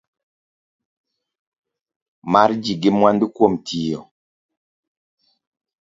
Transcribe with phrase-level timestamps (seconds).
[2.31, 4.01] Mar ji gi mwandu kuom tiyo